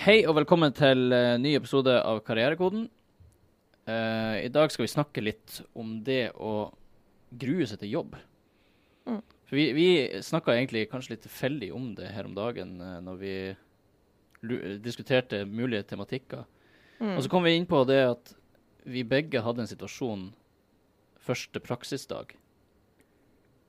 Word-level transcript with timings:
Hei 0.00 0.22
og 0.24 0.32
velkommen 0.32 0.72
til 0.72 1.12
uh, 1.12 1.34
ny 1.36 1.50
episode 1.58 1.92
av 1.92 2.22
Karrierekoden. 2.24 2.86
Uh, 3.84 4.36
I 4.40 4.48
dag 4.48 4.72
skal 4.72 4.86
vi 4.86 4.92
snakke 4.94 5.20
litt 5.20 5.58
om 5.76 5.90
det 6.06 6.30
å 6.40 6.70
grue 7.42 7.66
seg 7.68 7.82
til 7.82 7.92
jobb. 7.98 8.14
Mm. 9.04 9.18
For 9.44 9.58
vi, 9.58 9.66
vi 9.76 9.88
snakka 10.24 10.54
egentlig 10.54 10.86
kanskje 10.88 11.12
litt 11.12 11.26
tilfeldig 11.26 11.68
om 11.76 11.90
det 11.98 12.14
her 12.14 12.30
om 12.30 12.38
dagen 12.38 12.78
uh, 12.80 12.94
når 13.04 13.20
vi 13.20 13.34
diskuterte 14.80 15.42
mulige 15.44 15.84
tematikker. 15.92 16.48
Mm. 16.96 17.18
Og 17.18 17.20
så 17.26 17.34
kom 17.34 17.44
vi 17.44 17.58
inn 17.58 17.68
på 17.68 17.82
det 17.84 18.00
at 18.14 18.32
vi 18.88 19.04
begge 19.04 19.44
hadde 19.44 19.66
en 19.66 19.72
situasjon 19.74 20.30
første 21.20 21.60
praksisdag. 21.60 22.32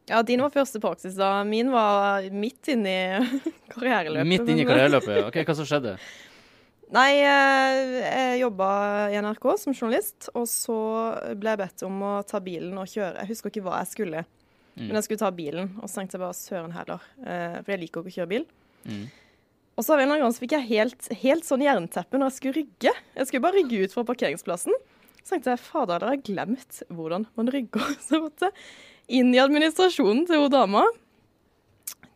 Ja, 0.10 0.22
din 0.26 0.42
var 0.42 0.50
første 0.54 0.80
praksis 0.82 1.16
da. 1.16 1.44
Min 1.48 1.70
var 1.72 2.26
midt 2.34 2.68
inni 2.74 2.96
karriereløpet. 3.74 4.28
Midt 4.28 4.50
inn 4.50 4.60
i 4.64 4.68
karriereløpet. 4.68 5.24
OK, 5.30 5.40
hva 5.48 5.56
som 5.58 5.68
skjedde? 5.70 5.96
Nei, 6.92 7.22
eh, 7.24 7.82
jeg 8.04 8.42
jobba 8.42 8.68
i 9.14 9.20
NRK 9.24 9.46
som 9.62 9.72
journalist, 9.78 10.28
og 10.36 10.44
så 10.52 10.76
ble 11.40 11.54
jeg 11.54 11.62
bedt 11.62 11.84
om 11.88 12.02
å 12.04 12.14
ta 12.28 12.42
bilen 12.44 12.76
og 12.82 12.90
kjøre. 12.92 13.22
Jeg 13.22 13.32
husker 13.32 13.54
ikke 13.54 13.66
hva 13.70 13.82
jeg 13.84 13.94
skulle, 13.96 14.26
Mm. 14.72 14.86
men 14.88 14.96
jeg 14.96 15.04
skulle 15.04 15.20
ta 15.20 15.30
bilen. 15.36 15.66
Og 15.84 15.90
så 15.92 15.98
tenkte 16.00 16.16
jeg 16.16 16.22
bare 16.24 16.36
søren 16.38 16.72
heller, 16.72 17.02
eh, 17.28 17.58
for 17.60 17.74
jeg 17.74 17.80
liker 17.82 18.06
ikke 18.06 18.08
å 18.08 18.14
kjøre 18.16 18.30
bil. 18.32 18.46
Mm. 18.88 19.02
Og 19.76 19.84
så 19.84 19.92
av 19.92 20.00
en 20.00 20.06
eller 20.06 20.14
annen 20.16 20.24
gang 20.30 20.36
så 20.38 20.44
fikk 20.46 20.54
jeg 20.56 20.68
helt, 20.70 21.10
helt 21.26 21.44
sånn 21.44 21.64
jernteppe 21.66 22.16
når 22.16 22.30
jeg 22.30 22.36
skulle 22.38 22.56
rygge. 22.62 22.94
Jeg 23.18 23.28
skulle 23.28 23.44
bare 23.44 23.58
rygge 23.60 23.82
ut 23.84 23.96
fra 23.98 24.06
parkeringsplassen. 24.08 24.78
Så 25.20 25.34
tenkte 25.36 25.52
jeg 25.52 25.60
fader, 25.66 26.06
har 26.08 26.16
jeg 26.16 26.24
glemt 26.32 26.80
hvordan 26.88 27.28
man 27.36 27.52
rygger. 27.52 27.84
Så 28.06 28.16
jeg 28.16 28.24
måtte 28.30 28.52
inn 29.20 29.30
i 29.36 29.40
administrasjonen 29.44 30.26
til 30.30 30.42
hun 30.46 30.52
dama. 30.54 30.86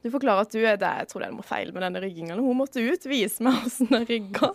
Du 0.06 0.11
forklarer 0.13 0.45
at 0.45 0.53
du, 0.53 0.59
er 0.61 0.75
der, 0.78 1.00
jeg 1.01 1.09
tror 1.09 1.23
det 1.23 1.28
er 1.31 1.33
noe 1.33 1.45
feil 1.45 1.72
med 1.73 1.81
denne 1.81 2.01
ryggingen. 2.03 2.38
Hun 2.45 2.59
måtte 2.59 2.83
ut, 2.85 3.07
vise 3.09 3.41
meg 3.45 3.56
hvordan 3.63 3.95
jeg 3.97 4.09
rygga. 4.11 4.51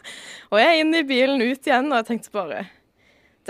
Og 0.52 0.60
jeg 0.62 0.68
er 0.76 0.82
inn 0.84 0.94
i 0.94 1.02
bilen, 1.08 1.42
ut 1.42 1.66
igjen, 1.66 1.88
og 1.90 1.96
jeg 1.98 2.06
tenkte 2.12 2.34
bare 2.36 2.60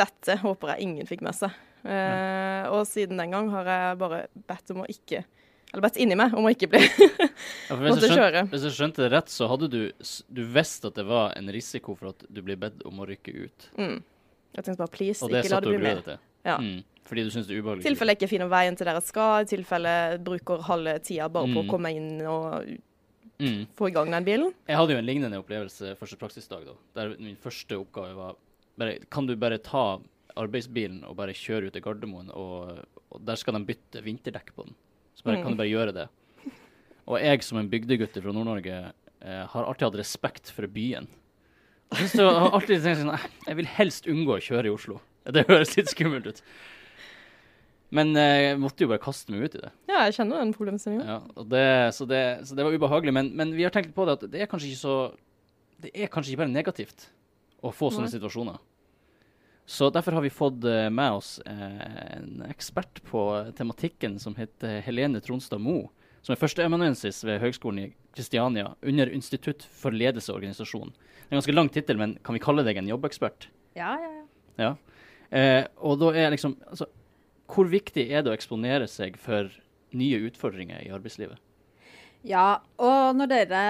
Dette 0.00 0.36
håper 0.40 0.70
jeg 0.74 0.86
ingen 0.86 1.08
fikk 1.08 1.20
med 1.26 1.36
seg. 1.36 1.52
Eh, 1.84 2.64
og 2.72 2.86
siden 2.88 3.20
den 3.20 3.32
gang 3.34 3.50
har 3.52 3.68
jeg 3.68 3.98
bare 4.00 4.22
bedt 4.48 4.72
om 4.74 4.82
å 4.82 4.88
ikke 4.92 5.22
Eller 5.72 5.84
bedt 5.86 5.96
inni 6.02 6.16
meg 6.18 6.34
om 6.36 6.44
å 6.44 6.50
ikke 6.52 6.68
bli 6.68 6.80
Ja, 6.84 6.98
for 7.70 7.80
hvis, 7.80 7.94
Måtte 7.94 8.08
jeg 8.10 8.18
kjøre. 8.18 8.42
skjønte, 8.42 8.50
hvis 8.52 8.66
jeg 8.68 8.74
skjønte 8.76 9.00
det 9.06 9.08
rett, 9.14 9.32
så 9.32 9.48
hadde 9.48 9.68
du 9.72 9.78
Du 10.28 10.42
visste 10.56 10.90
at 10.92 10.98
det 11.00 11.06
var 11.08 11.32
en 11.40 11.48
risiko 11.56 11.94
for 11.96 12.12
at 12.12 12.26
du 12.28 12.42
blir 12.44 12.60
bedt 12.60 12.84
om 12.88 13.00
å 13.00 13.08
rykke 13.08 13.32
ut. 13.46 13.68
mm. 13.80 13.96
Jeg 14.58 14.66
tenkte 14.66 14.80
bare 14.82 14.92
please, 14.92 15.22
Og 15.24 15.30
det 15.32 15.44
ikke 15.44 15.54
la 15.54 15.60
det 15.64 15.70
du 15.72 15.78
bli 15.78 15.80
og 15.80 16.00
med. 16.00 16.04
til. 16.10 16.18
Ja. 16.44 16.56
Mm. 16.58 16.84
Fordi 17.04 17.24
du 17.24 17.30
syns 17.30 17.46
det 17.48 17.56
er 17.56 17.58
I 17.58 17.62
ubehagelig. 17.62 17.82
tilfelle 17.84 18.12
jeg 18.14 18.18
ikke 18.20 18.28
finner 18.30 18.48
veien 18.48 18.76
til 18.76 18.86
der 18.86 18.94
jeg 19.00 19.02
skal, 19.08 19.42
i 19.42 19.44
tilfelle 19.50 19.88
jeg 19.88 20.20
bruker 20.24 20.62
halve 20.62 20.98
tida 21.02 21.28
bare 21.28 21.46
på 21.50 21.58
Mm. 21.62 21.66
å 21.66 21.70
komme 21.70 21.90
inn 21.96 22.20
og 22.26 22.66
Mm. 23.40 23.66
få 23.74 23.88
i 23.88 23.90
gang 23.90 24.10
den 24.10 24.24
bilen. 24.24 24.54
Jeg 24.68 24.76
hadde 24.76 24.90
jo 24.92 24.98
en 24.98 25.06
lignende 25.06 25.38
opplevelse 25.42 25.96
første 25.96 26.16
praksisdag. 26.18 26.64
da, 26.66 26.72
Der 26.94 27.16
min 27.18 27.36
første 27.36 27.72
oppgave 27.78 28.14
var 28.14 28.36
bare, 28.78 28.98
Kan 29.10 29.26
du 29.26 29.34
bare 29.36 29.58
ta 29.58 29.98
arbeidsbilen 30.36 31.02
og 31.04 31.16
bare 31.16 31.32
kjøre 31.32 31.66
ut 31.66 31.72
til 31.72 31.82
Gardermoen, 31.82 32.30
og, 32.34 32.84
og 33.10 33.24
der 33.24 33.34
skal 33.36 33.54
de 33.54 33.64
bytte 33.64 34.02
vinterdekk 34.04 34.54
på 34.54 34.64
den. 34.66 34.74
Så 35.16 35.24
bare, 35.24 35.36
Mm. 35.38 35.42
kan 35.42 35.52
du 35.52 35.56
bare 35.56 35.68
gjøre 35.68 35.92
det. 35.94 36.08
Og 37.08 37.18
jeg 37.18 37.42
som 37.42 37.58
en 37.58 37.68
bygdegutt 37.68 38.22
fra 38.22 38.32
Nord-Norge 38.32 38.92
eh, 39.22 39.46
har 39.46 39.64
alltid 39.64 39.82
hatt 39.90 39.98
respekt 39.98 40.50
for 40.50 40.66
byen. 40.66 41.08
Jeg, 41.92 42.10
det 42.12 42.24
var- 42.24 42.38
har 42.40 42.50
alltid 42.52 42.82
tenkt 42.82 43.02
sånn, 43.02 43.30
jeg 43.46 43.56
vil 43.56 43.64
helst 43.66 44.04
unngå 44.06 44.36
å 44.36 44.40
kjøre 44.40 44.66
i 44.66 44.70
Oslo. 44.70 45.00
Det 45.36 45.46
høres 45.48 45.76
litt 45.78 45.91
skummelt 45.92 46.26
ut. 46.30 46.42
Men 47.91 48.14
eh, 48.14 48.36
jeg 48.50 48.58
måtte 48.62 48.84
jo 48.84 48.91
bare 48.92 49.02
kaste 49.02 49.34
meg 49.34 49.48
ut 49.48 49.56
i 49.58 49.62
det. 49.64 49.70
Ja, 49.91 50.04
jeg 50.06 50.14
kjenner 50.20 50.42
den 50.44 50.54
problemstillingen. 50.54 51.08
Ja, 51.10 51.44
det, 51.50 51.64
så, 51.96 52.06
det, 52.06 52.20
så 52.46 52.58
det 52.58 52.66
var 52.66 52.74
ubehagelig. 52.74 53.14
Men, 53.16 53.32
men 53.38 53.54
vi 53.56 53.66
har 53.66 53.74
tenkt 53.74 53.94
på 53.96 54.06
det 54.06 54.18
at 54.18 54.26
det 54.30 54.42
er 54.44 54.50
kanskje 54.50 54.70
ikke 54.70 54.82
så 54.84 54.96
Det 55.80 55.91
er 55.97 56.10
kanskje 56.12 56.34
ikke 56.34 56.44
bare 56.44 56.53
negativt 56.53 57.09
å 57.65 57.72
få 57.74 57.91
sånne 57.92 58.06
Nei. 58.09 58.15
situasjoner. 58.15 58.60
Så 59.71 59.86
derfor 59.94 60.16
har 60.16 60.24
vi 60.24 60.32
fått 60.34 60.65
eh, 60.66 60.88
med 60.91 61.18
oss 61.18 61.38
eh, 61.47 61.82
en 62.16 62.44
ekspert 62.48 63.03
på 63.06 63.24
tematikken 63.59 64.18
som 64.22 64.34
heter 64.38 64.80
Helene 64.86 65.22
Tronstad 65.22 65.62
Moe. 65.62 65.88
Som 66.21 66.34
er 66.34 66.41
førsteamanuensis 66.41 67.22
ved 67.24 67.41
Høgskolen 67.41 67.84
i 67.84 67.91
Kristiania 68.12 68.74
under 68.82 69.10
Institutt 69.15 69.62
for 69.65 69.94
ledelse 69.94 70.32
og 70.32 70.41
organisasjon. 70.41 70.91
Det 70.92 71.30
er 71.30 71.36
en 71.36 71.41
ganske 71.41 71.54
lang 71.54 71.71
tittel, 71.72 72.00
men 72.00 72.16
kan 72.27 72.36
vi 72.36 72.42
kalle 72.44 72.65
deg 72.66 72.80
en 72.80 72.91
jobbekspert? 72.91 73.47
Ja, 73.78 73.94
ja, 74.03 74.10
ja. 74.18 74.27
Ja. 74.60 74.72
Eh, 75.30 75.62
og 75.78 76.00
da 76.00 76.10
er 76.18 76.32
liksom 76.34 76.56
altså, 76.66 76.88
Hvor 77.50 77.68
viktig 77.71 78.03
er 78.10 78.24
det 78.24 78.32
å 78.32 78.34
eksponere 78.34 78.88
seg 78.91 79.15
for 79.18 79.50
nye 79.94 80.18
utfordringer 80.27 80.82
i 80.82 80.91
arbeidslivet? 80.94 81.38
Ja, 82.27 82.60
og 82.77 83.15
når 83.16 83.30
dere 83.30 83.60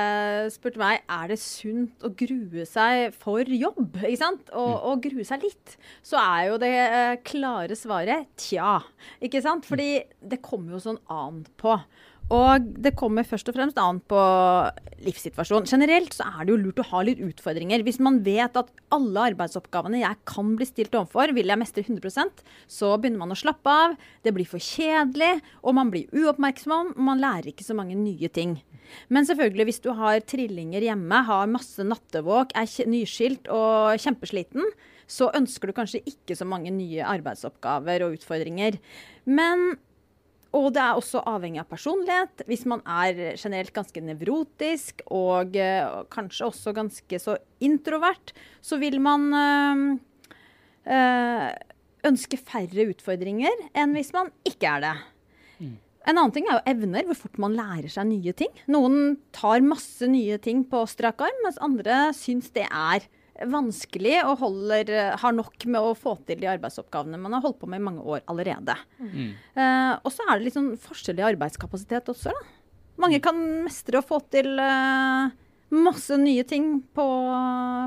spurte 0.50 0.80
meg 0.80 1.04
er 1.06 1.28
det 1.30 1.36
sunt 1.38 2.02
å 2.02 2.10
grue 2.18 2.64
seg 2.66 3.14
for 3.14 3.46
jobb, 3.46 4.00
ikke 4.00 4.18
sant? 4.18 4.50
Og, 4.50 4.72
og 4.90 5.04
grue 5.04 5.22
seg 5.26 5.44
litt, 5.46 5.76
så 6.02 6.18
er 6.18 6.48
jo 6.48 6.56
det 6.58 6.72
eh, 6.82 7.20
klare 7.22 7.78
svaret 7.78 8.26
tja. 8.42 8.80
Ikke 9.22 9.42
sant? 9.44 9.68
Fordi 9.70 10.02
det 10.18 10.40
kommer 10.42 10.74
jo 10.74 10.82
sånn 10.82 10.98
an 11.06 11.44
på. 11.62 11.76
Og 12.30 12.66
det 12.78 12.92
kommer 12.98 13.26
først 13.26 13.48
og 13.50 13.56
fremst 13.56 13.78
an 13.82 13.98
på 14.06 14.20
livssituasjonen. 15.02 15.66
Generelt 15.66 16.14
så 16.14 16.28
er 16.28 16.44
det 16.44 16.52
jo 16.54 16.60
lurt 16.60 16.78
å 16.78 16.86
ha 16.92 17.02
litt 17.06 17.22
utfordringer. 17.26 17.82
Hvis 17.82 17.98
man 18.02 18.20
vet 18.22 18.54
at 18.58 18.70
alle 18.94 19.24
arbeidsoppgavene 19.32 20.02
jeg 20.04 20.20
kan 20.30 20.52
bli 20.58 20.68
stilt 20.68 20.94
overfor, 20.94 21.34
vil 21.34 21.50
jeg 21.50 21.58
mestre 21.58 21.82
100% 21.82 22.44
så 22.70 22.92
begynner 22.94 23.24
man 23.24 23.34
å 23.34 23.38
slappe 23.38 23.74
av. 23.74 23.96
Det 24.22 24.34
blir 24.36 24.46
for 24.46 24.62
kjedelig, 24.62 25.40
og 25.64 25.76
man 25.80 25.90
blir 25.90 26.10
uoppmerksom, 26.14 26.94
og 26.94 27.02
man 27.10 27.22
lærer 27.22 27.50
ikke 27.50 27.66
så 27.66 27.74
mange 27.78 27.98
nye 27.98 28.30
ting. 28.30 28.60
Men 29.10 29.26
selvfølgelig, 29.26 29.66
hvis 29.68 29.82
du 29.82 29.90
har 29.98 30.22
trillinger 30.22 30.86
hjemme, 30.86 31.24
har 31.26 31.50
masse 31.50 31.82
nattevåk, 31.82 32.54
er 32.58 32.90
nyskilt 32.90 33.50
og 33.50 33.98
kjempesliten, 34.02 34.70
så 35.10 35.32
ønsker 35.34 35.70
du 35.70 35.74
kanskje 35.74 36.04
ikke 36.06 36.36
så 36.38 36.46
mange 36.46 36.70
nye 36.74 37.02
arbeidsoppgaver 37.02 38.06
og 38.06 38.18
utfordringer. 38.20 38.78
Men 39.26 39.72
og 40.56 40.72
det 40.74 40.82
er 40.82 40.98
også 40.98 41.22
avhengig 41.30 41.60
av 41.62 41.68
personlighet. 41.70 42.42
Hvis 42.48 42.64
man 42.68 42.82
er 42.82 43.36
generelt 43.38 43.72
ganske 43.74 44.02
nevrotisk 44.02 45.04
og 45.06 45.54
uh, 45.54 46.00
kanskje 46.10 46.48
også 46.48 46.74
ganske 46.74 47.20
så 47.22 47.36
introvert, 47.62 48.32
så 48.64 48.80
vil 48.82 48.98
man 49.02 49.28
uh, 49.30 49.84
uh, 50.90 51.46
ønske 52.10 52.40
færre 52.40 52.88
utfordringer 52.90 53.68
enn 53.78 53.94
hvis 53.94 54.10
man 54.16 54.32
ikke 54.48 54.74
er 54.74 54.86
det. 54.88 54.96
En 56.08 56.16
annen 56.16 56.32
ting 56.32 56.46
er 56.48 56.56
jo 56.56 56.72
evner, 56.72 57.04
hvor 57.06 57.18
fort 57.26 57.38
man 57.42 57.54
lærer 57.54 57.90
seg 57.92 58.08
nye 58.08 58.32
ting. 58.34 58.50
Noen 58.72 59.18
tar 59.36 59.60
masse 59.62 60.06
nye 60.08 60.38
ting 60.42 60.64
på 60.66 60.80
strak 60.88 61.20
arm, 61.26 61.42
mens 61.44 61.60
andre 61.62 62.06
syns 62.16 62.48
det 62.56 62.64
er 62.66 63.04
vanskelig 63.48 64.16
og 64.26 64.38
holder, 64.42 64.90
har 65.22 65.32
nok 65.32 65.64
med 65.70 65.80
å 65.80 65.94
få 65.96 66.16
til 66.28 66.40
de 66.42 66.48
arbeidsoppgavene 66.52 67.20
man 67.20 67.36
har 67.36 67.44
holdt 67.44 67.60
på 67.62 67.68
med 67.70 67.80
i 67.80 67.86
mange 67.86 68.04
år 68.04 68.24
allerede. 68.30 68.76
Eh, 69.00 69.92
og 69.96 70.10
så 70.12 70.26
er 70.26 70.36
det 70.36 70.48
litt 70.48 70.56
sånn 70.58 70.74
forskjellig 70.80 71.24
arbeidskapasitet 71.32 72.10
også. 72.12 72.34
Da. 72.36 72.42
Mange 73.00 73.20
kan 73.24 73.38
mestre 73.64 74.00
å 74.00 74.04
få 74.04 74.20
til 74.32 74.58
eh, 74.60 75.30
masse 75.70 76.16
nye 76.18 76.42
ting 76.44 76.82
på 76.94 77.06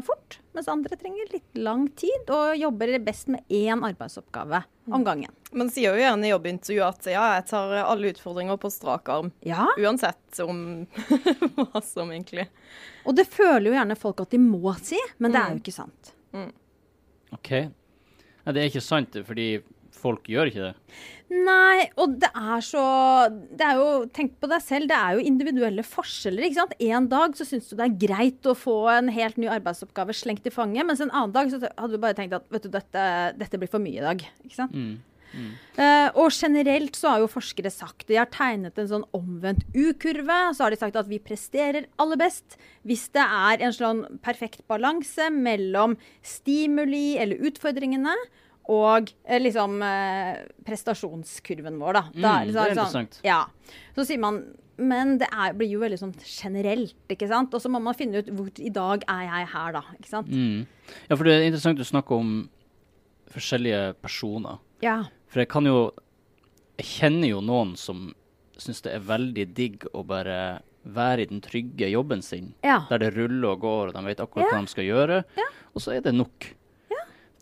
fort, 0.08 0.40
mens 0.56 0.70
andre 0.72 0.96
trenger 1.00 1.32
litt 1.34 1.58
lang 1.60 1.88
tid 2.00 2.30
og 2.32 2.56
jobber 2.58 2.94
best 3.04 3.28
med 3.34 3.44
én 3.52 3.84
arbeidsoppgave 3.84 4.64
om 4.92 5.04
gangen. 5.04 5.32
Man 5.52 5.70
sier 5.72 5.94
jo 5.94 6.02
gjerne 6.02 6.28
i 6.28 6.32
jobbintervju 6.32 6.84
at 6.86 7.10
ja, 7.12 7.26
jeg 7.38 7.48
tar 7.52 7.76
alle 7.84 8.14
utfordringer 8.14 8.58
på 8.60 8.72
strak 8.74 9.12
arm. 9.12 9.34
Ja, 9.46 9.68
Uansett 9.78 10.40
om 10.44 10.64
hva 11.60 11.84
som 11.84 12.12
egentlig 12.12 12.48
og 13.04 13.16
det 13.18 13.26
føler 13.32 13.70
jo 13.70 13.76
gjerne 13.76 14.00
folk 14.00 14.24
at 14.24 14.34
de 14.34 14.40
må 14.40 14.74
si, 14.80 15.00
men 15.20 15.34
det 15.34 15.42
er 15.42 15.56
jo 15.56 15.62
ikke 15.62 15.76
sant. 15.76 16.14
OK. 17.36 17.50
Nei, 18.44 18.54
det 18.56 18.62
er 18.62 18.70
ikke 18.70 18.84
sant, 18.84 19.18
fordi 19.28 19.48
folk 19.96 20.28
gjør 20.32 20.50
ikke 20.50 20.70
det. 20.70 20.74
Nei, 21.34 21.88
og 21.98 22.18
det 22.22 22.30
er 22.30 22.62
så 22.62 22.82
Det 23.32 23.66
er 23.66 23.80
jo 23.80 24.04
Tenk 24.14 24.36
på 24.42 24.50
deg 24.52 24.62
selv, 24.62 24.90
det 24.92 24.98
er 24.98 25.16
jo 25.18 25.24
individuelle 25.32 25.86
forskjeller. 25.88 26.46
ikke 26.46 26.60
sant? 26.60 26.76
En 26.84 27.08
dag 27.10 27.38
så 27.40 27.48
syns 27.48 27.72
du 27.72 27.78
det 27.80 27.88
er 27.88 27.96
greit 28.04 28.50
å 28.50 28.58
få 28.58 28.76
en 28.94 29.10
helt 29.14 29.40
ny 29.42 29.50
arbeidsoppgave 29.54 30.14
slengt 30.18 30.46
i 30.50 30.54
fanget, 30.54 30.86
mens 30.86 31.02
en 31.02 31.14
annen 31.14 31.34
dag 31.34 31.50
så 31.50 31.64
hadde 31.64 31.96
du 31.96 32.04
bare 32.04 32.18
tenkt 32.18 32.38
at 32.38 32.46
vet 32.54 32.68
du, 32.68 32.70
dette, 32.74 33.08
dette 33.40 33.60
blir 33.62 33.72
for 33.72 33.82
mye 33.84 33.98
i 33.98 34.06
dag. 34.06 34.28
ikke 34.46 34.60
sant? 34.60 34.78
Eh, 35.82 36.10
og 36.14 36.30
generelt 36.30 36.94
så 36.98 37.10
har 37.10 37.24
jo 37.24 37.30
forskere 37.32 37.72
sagt 37.74 38.06
De 38.06 38.20
har 38.20 38.30
tegnet 38.30 38.78
en 38.78 38.90
sånn 38.92 39.06
omvendt 39.18 39.66
U-kurve. 39.74 40.40
Så 40.54 40.66
har 40.66 40.74
de 40.74 40.78
sagt 40.78 41.00
at 41.00 41.10
vi 41.10 41.18
presterer 41.24 41.88
aller 42.02 42.20
best 42.22 42.58
hvis 42.86 43.08
det 43.16 43.24
er 43.24 43.64
en 43.66 43.74
sånn 43.74 44.04
perfekt 44.26 44.62
balanse 44.70 45.32
mellom 45.34 45.98
stimuli 46.22 47.16
eller 47.18 47.42
utfordringene 47.50 48.14
og 48.70 49.10
eh, 49.26 49.40
liksom 49.42 49.82
eh, 49.84 50.44
prestasjonskurven 50.66 51.80
vår, 51.82 51.94
da. 51.94 52.02
da 52.14 52.34
Mm, 52.40 52.48
liksom 52.48 52.54
det 52.54 52.72
er 52.72 52.76
sånn- 52.76 52.78
interessant. 52.78 53.20
Ja. 53.24 53.46
Så 53.96 54.06
sier 54.08 54.20
man 54.20 54.44
Men 54.76 55.20
det 55.20 55.28
er, 55.32 55.54
blir 55.54 55.70
jo 55.70 55.80
veldig 55.84 56.00
sånn 56.00 56.16
generelt, 56.26 56.96
ikke 57.08 57.28
sant. 57.30 57.54
Og 57.54 57.62
så 57.62 57.70
må 57.70 57.80
man 57.80 57.94
finne 57.94 58.18
ut 58.24 58.26
hvor 58.34 58.48
i 58.58 58.70
dag 58.74 59.04
er 59.08 59.22
jeg 59.28 59.48
her, 59.52 59.72
da. 59.72 59.82
Ikke 60.00 60.10
sant. 60.10 60.28
Mm. 60.34 60.66
Ja, 61.12 61.16
for 61.16 61.24
det 61.26 61.34
er 61.36 61.46
interessant 61.46 61.78
å 61.80 61.86
snakke 61.86 62.12
om 62.18 62.50
forskjellige 63.30 63.94
personer. 64.02 64.58
Ja. 64.82 65.04
For 65.30 65.44
jeg 65.44 65.50
kan 65.50 65.66
jo 65.70 65.92
Jeg 66.80 66.88
kjenner 66.90 67.28
jo 67.30 67.40
noen 67.42 67.76
som 67.78 68.16
syns 68.58 68.82
det 68.82 68.96
er 68.96 69.00
veldig 69.06 69.54
digg 69.54 69.86
å 69.94 70.02
bare 70.06 70.64
være 70.84 71.22
i 71.22 71.26
den 71.30 71.40
trygge 71.40 71.86
jobben 71.92 72.24
sin. 72.26 72.56
Ja. 72.64 72.80
Der 72.90 72.98
det 72.98 73.12
ruller 73.16 73.52
og 73.54 73.62
går, 73.62 73.88
og 73.90 73.94
de 73.94 74.02
vet 74.08 74.18
akkurat 74.18 74.50
Ja. 74.50 74.58
hva 74.58 74.62
de 74.66 74.72
skal 74.74 74.84
gjøre. 74.84 75.24
Ja. 75.38 75.44
Og 75.76 75.82
så 75.82 75.94
er 75.96 76.02
det 76.02 76.16
nok. 76.16 76.50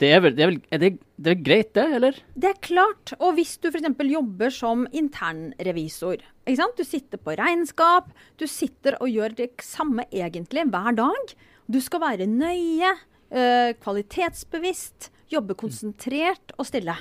Det 0.01 0.09
er 0.09 0.21
vel, 0.23 0.33
det 0.33 0.43
er, 0.43 0.49
vel 0.49 0.59
er, 0.73 0.81
det, 0.81 0.89
det 1.21 1.31
er 1.35 1.41
greit, 1.45 1.71
det, 1.77 1.83
eller? 1.99 2.15
Det 2.33 2.49
er 2.49 2.61
klart. 2.65 3.13
Og 3.19 3.35
hvis 3.37 3.53
du 3.61 3.69
f.eks. 3.69 3.85
jobber 4.09 4.53
som 4.53 4.87
internrevisor. 4.97 6.23
Du 6.49 6.81
sitter 6.83 7.21
på 7.21 7.35
regnskap, 7.37 8.09
du 8.41 8.47
sitter 8.49 8.97
og 8.97 9.11
gjør 9.13 9.35
det 9.37 9.51
samme 9.61 10.07
egentlig 10.09 10.65
hver 10.73 10.97
dag. 10.97 11.35
Du 11.69 11.77
skal 11.85 12.01
være 12.01 12.27
nøye, 12.27 12.95
eh, 13.29 13.75
kvalitetsbevisst, 13.77 15.11
jobbe 15.31 15.55
konsentrert 15.59 16.57
og 16.57 16.65
stille. 16.71 16.97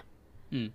Mm. 0.53 0.69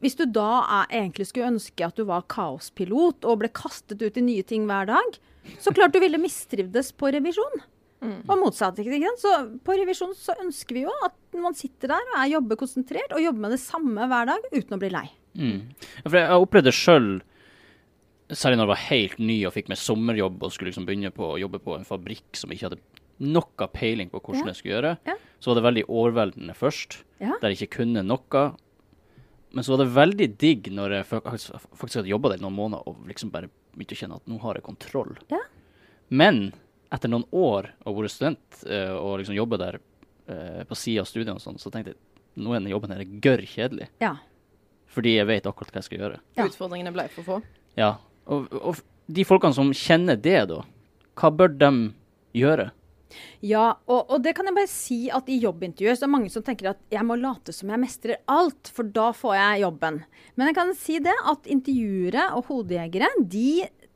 Hvis 0.00 0.16
du 0.16 0.24
da 0.24 0.64
er, 0.80 0.90
egentlig 1.02 1.28
skulle 1.28 1.52
ønske 1.52 1.84
at 1.84 1.96
du 1.96 2.06
var 2.08 2.24
kaospilot 2.32 3.24
og 3.28 3.40
ble 3.44 3.52
kastet 3.52 4.00
ut 4.00 4.16
i 4.16 4.24
nye 4.24 4.44
ting 4.48 4.64
hver 4.68 4.88
dag, 4.88 5.20
så 5.60 5.72
klart 5.76 5.94
du 5.94 6.00
ville 6.00 6.20
mistrivdes 6.20 6.92
på 6.96 7.12
revisjon. 7.12 7.64
Og 8.28 8.38
motsatt. 8.40 8.78
ikke 8.82 8.98
sant? 9.02 9.22
Så 9.22 9.60
på 9.66 9.76
revisjon 9.78 10.14
så 10.18 10.34
ønsker 10.42 10.74
vi 10.78 10.82
jo 10.86 10.92
at 11.06 11.14
man 11.40 11.54
sitter 11.54 11.88
der 11.94 12.10
og 12.14 12.18
er 12.22 12.30
jobber 12.34 12.56
konsentrert 12.60 13.12
og 13.12 13.22
jobber 13.22 13.40
med 13.46 13.50
det 13.56 13.60
samme 13.60 14.08
hver 14.10 14.26
dag 14.32 14.50
uten 14.52 14.76
å 14.76 14.80
bli 14.82 14.90
lei. 14.94 15.06
Mm. 15.36 15.58
For 16.04 16.16
jeg 16.16 16.28
opplevde 16.30 16.72
opplevd 16.72 16.72
sjøl, 16.72 17.08
særlig 18.32 18.56
når 18.58 18.64
jeg 18.66 18.72
var 18.74 18.84
helt 18.88 19.18
ny 19.22 19.38
og 19.46 19.52
fikk 19.54 19.68
meg 19.70 19.78
sommerjobb 19.78 20.42
og 20.42 20.52
skulle 20.54 20.72
liksom 20.72 20.86
begynne 20.88 21.12
på 21.14 21.28
å 21.34 21.38
jobbe 21.40 21.60
på 21.62 21.76
en 21.76 21.84
fabrikk 21.86 22.38
som 22.40 22.50
ikke 22.50 22.70
hadde 22.70 22.80
noe 23.18 23.68
peiling 23.72 24.10
på 24.12 24.20
hvordan 24.20 24.42
Ja. 24.44 24.52
jeg 24.52 24.56
skulle 24.60 24.74
gjøre. 24.76 24.94
Ja. 25.06 25.14
Så 25.40 25.50
var 25.52 25.54
det 25.60 25.64
veldig 25.68 25.84
overveldende 25.88 26.54
først, 26.56 27.02
Ja. 27.20 27.32
der 27.40 27.48
jeg 27.50 27.58
ikke 27.68 27.76
kunne 27.84 28.02
noe. 28.04 28.56
Men 29.52 29.64
så 29.64 29.76
var 29.76 29.84
det 29.84 29.94
veldig 29.94 30.38
digg 30.38 30.66
når 30.72 30.90
jeg 30.90 31.04
faktisk 31.22 31.52
faktisk 31.76 31.96
hadde 32.02 32.10
jobba 32.12 32.28
der 32.30 32.42
noen 32.42 32.56
måneder 32.56 32.82
og 32.86 33.06
liksom 33.06 33.30
bare 33.32 33.48
begynte 33.76 33.94
å 33.94 34.00
kjenne 34.02 34.16
at 34.16 34.26
nå 34.28 34.40
har 34.40 34.54
jeg 34.54 34.64
kontroll. 34.64 35.16
Ja. 35.30 35.38
Men 36.10 36.52
etter 36.96 37.12
noen 37.12 37.26
år 37.36 37.70
og 37.84 38.00
vært 38.00 38.14
student 38.14 38.64
eh, 38.66 38.92
og 38.92 39.20
liksom 39.20 39.36
jobbe 39.36 39.60
der 39.60 39.78
eh, 39.78 40.62
på 40.68 40.78
sida 40.78 41.04
av 41.04 41.10
studiene 41.10 41.36
og 41.38 41.44
sånn, 41.44 41.60
så 41.62 41.72
tenkte 41.72 41.94
jeg 41.94 42.00
nå 42.36 42.52
er 42.52 42.60
denne 42.60 42.72
jobben 42.72 42.92
her 42.92 43.04
gørr 43.24 43.44
kjedelig. 43.48 43.88
Ja. 44.02 44.16
Fordi 44.92 45.16
jeg 45.16 45.28
vet 45.28 45.46
akkurat 45.48 45.72
hva 45.72 45.80
jeg 45.80 45.88
skal 45.88 46.02
gjøre. 46.02 46.18
Ja. 46.36 46.48
utfordringene 46.48 46.92
ble 46.94 47.06
for 47.14 47.26
få. 47.26 47.38
Ja, 47.76 47.94
og, 48.28 48.50
og 48.56 48.82
de 49.06 49.24
folkene 49.28 49.56
som 49.56 49.72
kjenner 49.76 50.18
det, 50.20 50.40
da, 50.50 50.62
hva 51.16 51.30
bør 51.32 51.54
de 51.56 51.70
gjøre? 52.36 52.70
Ja, 53.44 53.76
og, 53.86 54.10
og 54.10 54.22
det 54.24 54.32
kan 54.36 54.48
jeg 54.48 54.56
bare 54.56 54.70
si 54.70 54.98
at 55.14 55.28
i 55.30 55.38
jobbintervjuer 55.40 55.96
så 55.96 56.04
er 56.04 56.08
det 56.08 56.14
mange 56.16 56.32
som 56.32 56.44
tenker 56.44 56.72
at 56.72 56.80
jeg 56.92 57.06
må 57.06 57.16
late 57.20 57.54
som 57.54 57.70
jeg 57.72 57.80
mestrer 57.80 58.20
alt, 58.32 58.70
for 58.74 58.88
da 58.96 59.10
får 59.16 59.36
jeg 59.38 59.62
jobben. 59.62 60.00
Men 60.36 60.50
jeg 60.50 60.58
kan 60.58 60.72
si 60.76 60.98
det 61.04 61.14
at 61.32 61.50
intervjuere 61.52 62.30
og 62.36 62.50
hodejegere, 62.50 63.12
de 63.22 63.50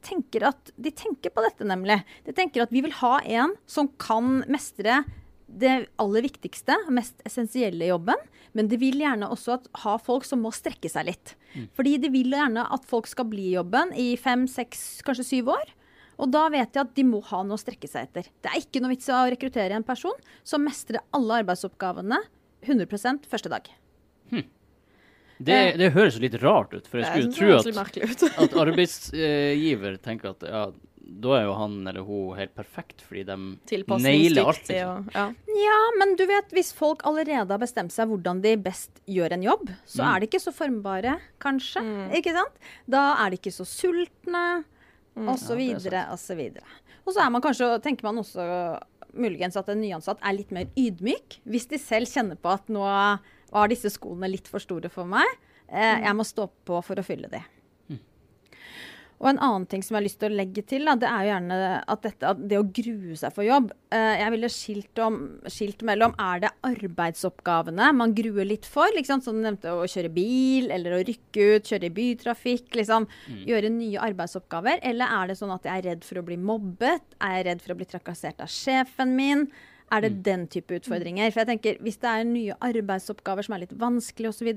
tenker, 0.05 0.49
at, 0.51 0.73
de 0.77 0.93
tenker 0.95 1.33
på 1.35 1.45
dette 1.45 1.67
nemlig. 1.67 2.01
De 2.27 2.35
tenker 2.37 2.65
at 2.65 2.73
vi 2.75 2.83
vil 2.85 2.95
ha 3.01 3.19
en 3.23 3.57
som 3.71 3.91
kan 4.01 4.41
mestre 4.51 5.03
det 5.51 5.73
aller 5.99 6.23
viktigste, 6.23 6.77
mest 6.95 7.23
essensielle 7.27 7.89
jobben. 7.91 8.19
Men 8.55 8.71
de 8.71 8.79
vil 8.81 9.01
gjerne 9.03 9.29
også 9.31 9.59
at, 9.59 9.69
ha 9.85 9.97
folk 10.03 10.27
som 10.27 10.43
må 10.45 10.53
strekke 10.55 10.91
seg 10.91 11.09
litt. 11.11 11.35
Fordi 11.77 11.97
de 12.03 12.11
vil 12.13 12.35
gjerne 12.35 12.65
at 12.75 12.87
folk 12.89 13.11
skal 13.11 13.29
bli 13.31 13.51
i 13.51 13.57
jobben 13.57 13.95
i 13.99 14.13
fem, 14.19 14.47
seks, 14.51 15.03
kanskje 15.07 15.27
syv 15.27 15.53
år. 15.55 15.75
Og 16.21 16.31
da 16.35 16.45
vet 16.53 16.75
de 16.75 16.83
at 16.83 16.95
de 16.97 17.07
må 17.07 17.23
ha 17.31 17.43
noe 17.47 17.57
å 17.57 17.61
strekke 17.61 17.89
seg 17.89 18.09
etter. 18.09 18.29
Det 18.43 18.51
er 18.51 18.61
ikke 18.61 18.83
noe 18.83 18.93
vits 18.93 19.09
å 19.09 19.23
rekruttere 19.33 19.77
en 19.77 19.87
person 19.87 20.17
som 20.45 20.65
mestrer 20.67 21.01
alle 21.17 21.41
arbeidsoppgavene 21.43 22.21
100% 22.67 23.29
første 23.31 23.53
dag. 23.53 23.71
Det, 25.41 25.59
det 25.81 25.93
høres 25.95 26.19
litt 26.21 26.35
rart 26.43 26.75
ut, 26.77 26.87
for 26.87 27.01
jeg 27.01 27.09
skulle 27.33 27.33
tro 27.33 27.57
at, 27.57 28.23
at 28.45 28.55
arbeidsgiver 28.61 29.97
tenker 30.05 30.35
at 30.35 30.45
ja, 30.47 30.63
da 31.21 31.33
er 31.39 31.47
jo 31.49 31.55
han 31.59 31.79
eller 31.91 32.05
hun 32.07 32.37
helt 32.39 32.53
perfekt, 32.55 33.01
fordi 33.03 33.25
de 33.27 33.37
nailer 33.99 34.47
alt. 34.53 34.69
Liksom. 34.69 35.09
og 35.09 35.17
ja. 35.17 35.25
Ja, 35.65 35.79
men 35.99 36.13
du 36.21 36.23
vet, 36.29 36.53
hvis 36.55 36.71
folk 36.77 37.03
allerede 37.09 37.51
har 37.51 37.59
bestemt 37.63 37.91
seg 37.95 38.13
hvordan 38.13 38.43
de 38.45 38.53
best 38.63 39.01
gjør 39.11 39.35
en 39.39 39.43
jobb, 39.49 39.73
så 39.89 40.05
Mm. 40.05 40.11
er 40.15 40.21
de 40.21 40.29
ikke 40.31 40.43
så 40.45 40.53
formbare, 40.55 41.17
kanskje. 41.43 41.83
Ikke 42.21 42.33
sant? 42.37 42.55
Da 42.87 43.03
er 43.25 43.31
de 43.35 43.41
ikke 43.41 43.53
så 43.57 43.67
sultne, 43.67 44.45
og 45.17 45.35
så 45.41 45.57
Ja, 45.57 45.59
er 45.59 45.61
videre, 45.65 46.05
og 46.13 46.19
så 46.23 46.37
videre. 46.39 46.69
Og 47.07 47.15
så 47.17 47.25
er 47.25 47.31
man 47.35 47.43
kanskje, 47.43 47.73
tenker 47.83 48.05
man 48.07 48.19
også 48.23 48.79
muligens 49.13 49.59
at 49.59 49.69
en 49.73 49.81
nyansatt 49.83 50.21
er 50.23 50.37
litt 50.37 50.53
mer 50.55 50.71
ydmyk, 50.79 51.41
hvis 51.49 51.69
de 51.71 51.81
selv 51.81 52.11
kjenner 52.11 52.39
på 52.41 52.53
at 52.53 52.69
nå 52.73 52.85
var 53.51 53.71
disse 53.71 53.91
skoene 53.93 54.31
litt 54.31 54.49
for 54.51 54.63
store 54.63 54.91
for 54.93 55.09
meg. 55.09 55.27
Eh, 55.71 56.03
jeg 56.05 56.17
må 56.19 56.27
stå 56.27 56.49
på 56.67 56.81
for 56.87 57.01
å 57.01 57.07
fylle 57.07 57.31
de. 57.31 57.43
Og 59.21 59.29
en 59.29 59.41
annen 59.45 59.67
ting 59.69 59.83
som 59.85 59.95
jeg 59.95 60.01
har 60.01 60.07
lyst 60.07 60.19
til 60.23 60.33
å 60.33 60.37
legge 60.39 60.63
til, 60.65 60.87
da, 60.89 60.95
det 60.97 61.09
er 61.11 61.25
jo 61.27 61.31
gjerne 61.35 61.57
at, 61.77 62.03
dette, 62.07 62.31
at 62.33 62.41
det 62.51 62.57
å 62.57 62.67
grue 62.79 63.19
seg 63.21 63.35
for 63.37 63.45
jobb. 63.45 63.69
Eh, 63.93 64.15
Jeg 64.23 64.33
ville 64.33 64.51
skilt, 64.53 65.03
om, 65.05 65.19
skilt, 65.45 65.85
mellom 65.85 66.15
er 66.21 66.47
det 66.47 66.53
arbeidsoppgavene 66.65 67.91
man 67.99 68.15
gruer 68.17 68.49
litt 68.49 68.69
for, 68.69 68.89
liksom, 68.97 69.21
som 69.25 69.37
du 69.37 69.45
nevnte 69.45 69.75
å 69.77 69.85
kjøre 69.85 70.13
bil 70.15 70.71
eller 70.73 70.97
å 70.97 71.03
rykke 71.05 71.51
ut, 71.53 71.69
kjøre 71.69 71.91
i 71.91 71.95
bytrafikk, 72.01 72.71
liksom, 72.81 73.09
mm. 73.29 73.43
gjøre 73.51 73.73
nye 73.77 74.07
arbeidsoppgaver, 74.09 74.81
eller 74.89 75.13
er 75.21 75.29
det 75.29 75.37
sånn 75.43 75.53
at 75.53 75.69
jeg 75.69 75.83
er 75.83 75.91
redd 75.91 76.07
for 76.09 76.23
å 76.23 76.25
bli 76.25 76.41
mobbet, 76.41 77.19
er 77.21 77.37
jeg 77.37 77.49
redd 77.51 77.67
for 77.67 77.75
å 77.75 77.81
bli 77.83 77.91
trakassert 77.93 78.41
av 78.41 78.49
sjefen 78.53 79.13
min? 79.21 79.51
Er 79.91 80.05
det 80.05 80.13
mm. 80.15 80.21
den 80.23 80.47
type 80.47 80.77
utfordringer? 80.79 81.33
For 81.33 81.43
jeg 81.43 81.51
tenker, 81.55 81.81
Hvis 81.83 81.99
det 81.99 82.11
er 82.11 82.29
nye 82.29 82.59
arbeidsoppgaver 82.63 83.47
som 83.47 83.57
er 83.57 83.65
litt 83.65 83.75
vanskelig 83.79 84.31
osv., 84.31 84.53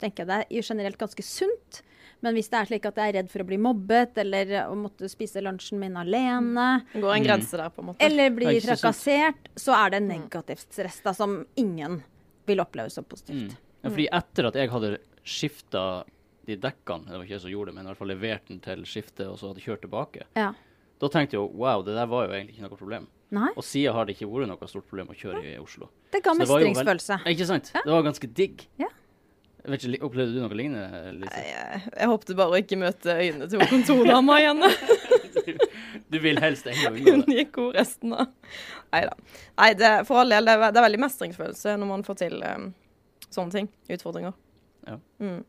tenker 0.00 0.24
jeg 0.24 0.30
det 0.30 0.38
er 0.40 0.70
generelt 0.72 1.00
ganske 1.00 1.24
sunt 1.26 1.82
men 2.20 2.34
hvis 2.34 2.50
det 2.50 2.58
er 2.58 2.68
slik 2.70 2.86
at 2.88 2.98
jeg 2.98 3.12
er 3.12 3.16
redd 3.20 3.30
for 3.30 3.44
å 3.44 3.46
bli 3.46 3.58
mobbet, 3.62 4.16
eller 4.18 4.52
å 4.64 4.74
måtte 4.78 5.06
spise 5.10 5.42
lunsjen 5.44 5.78
min 5.78 5.96
alene 6.00 6.66
Det 6.90 7.02
går 7.02 7.14
en 7.14 7.22
mm. 7.22 7.26
grense 7.28 7.60
der, 7.60 7.72
på 7.74 7.82
en 7.82 7.90
måte. 7.92 8.04
Eller 8.04 8.32
bli 8.34 8.54
trakassert, 8.64 9.50
så 9.58 9.76
er 9.78 9.94
det 9.94 10.02
negativt 10.06 10.66
stress 10.66 10.98
da, 11.04 11.14
som 11.14 11.40
ingen 11.60 12.00
vil 12.48 12.64
oppleve 12.64 12.90
som 12.90 13.06
positivt. 13.06 13.54
Mm. 13.54 13.66
Ja, 13.84 13.90
fordi 13.92 14.08
etter 14.18 14.48
at 14.50 14.58
jeg 14.58 14.72
hadde 14.72 14.94
skifta 15.22 15.84
de 16.48 16.56
dekkene, 16.58 17.06
det 17.06 17.14
var 17.14 17.26
ikke 17.26 17.36
jeg 17.36 17.44
som 17.44 17.52
gjorde 17.52 17.70
det, 17.70 17.76
men 17.76 17.86
i 17.86 17.92
hvert 17.92 18.00
fall 18.00 18.10
levert 18.10 18.50
den 18.50 18.62
til 18.64 18.82
skiftet, 18.88 19.26
og 19.28 19.38
så 19.38 19.52
hadde 19.52 19.62
kjørt 19.62 19.84
tilbake, 19.84 20.26
ja. 20.38 20.50
da 20.98 21.12
tenkte 21.12 21.36
jeg 21.36 21.44
jo 21.44 21.46
wow, 21.60 21.84
det 21.86 21.94
der 21.94 22.08
var 22.10 22.26
jo 22.26 22.34
egentlig 22.34 22.56
ikke 22.56 22.66
noe 22.66 22.80
problem. 22.80 23.08
Nei. 23.34 23.50
Og 23.60 23.64
siden 23.66 23.92
har 23.92 24.08
det 24.08 24.16
ikke 24.16 24.28
vært 24.30 24.48
noe 24.48 24.70
stort 24.70 24.86
problem 24.88 25.10
å 25.12 25.16
kjøre 25.16 25.42
i 25.44 25.58
Oslo. 25.60 25.90
Det 26.12 26.22
ga 26.24 26.32
mestringsfølelse. 26.38 27.20
Ikke 27.28 27.48
sant? 27.48 27.68
Ja. 27.74 27.82
Det 27.84 27.92
var 27.92 28.06
ganske 28.06 28.30
digg. 28.38 28.64
Ja. 28.80 28.88
Vet 29.68 29.84
ikke, 29.84 30.00
Opplevde 30.06 30.32
du 30.32 30.40
noe 30.40 30.56
lignende? 30.56 31.12
Lise? 31.18 31.42
Jeg, 31.44 31.80
jeg 31.92 32.08
håpte 32.08 32.36
bare 32.38 32.56
å 32.56 32.60
ikke 32.62 32.78
møte 32.80 33.16
øynene 33.18 33.48
til 33.50 33.64
kontordama 33.68 34.38
igjen. 34.40 34.64
du, 35.34 35.50
du 36.14 36.18
vil 36.24 36.40
helst 36.40 36.70
ennå 36.70 36.92
unngå 36.94 37.24
det? 37.26 37.46
Hun 37.56 37.72
resten 37.76 38.14
av 38.16 38.30
Neida. 38.94 39.16
Nei 39.60 39.70
det, 39.76 39.92
For 40.08 40.22
all 40.22 40.32
del, 40.32 40.48
det 40.48 40.56
er, 40.56 40.72
det 40.72 40.80
er 40.80 40.86
veldig 40.86 41.02
mestringsfølelse 41.04 41.76
når 41.82 41.90
man 41.90 42.06
får 42.06 42.20
til 42.22 42.38
um, 42.40 42.70
sånne 43.28 43.58
ting. 43.58 43.68
Utfordringer. 43.92 44.38
Ja. 44.88 44.96
Mm. 45.20 45.42